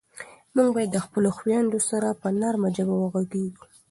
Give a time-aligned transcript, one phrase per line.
[0.55, 3.63] موږ باید له خپلو خویندو سره په نرمه ژبه غږېږو.